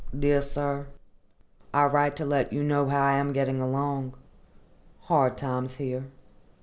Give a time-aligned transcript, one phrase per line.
[0.17, 4.15] DEAR SIR:—I write to let you know how I am getting along.
[5.01, 6.05] Hard times here.